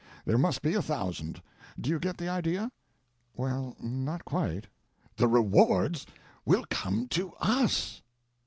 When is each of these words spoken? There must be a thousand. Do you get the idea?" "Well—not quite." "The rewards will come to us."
There 0.25 0.39
must 0.39 0.63
be 0.63 0.73
a 0.73 0.81
thousand. 0.81 1.43
Do 1.79 1.87
you 1.91 1.99
get 1.99 2.17
the 2.17 2.27
idea?" 2.27 2.71
"Well—not 3.35 4.25
quite." 4.25 4.65
"The 5.15 5.27
rewards 5.27 6.07
will 6.43 6.65
come 6.71 7.07
to 7.09 7.33
us." 7.39 8.01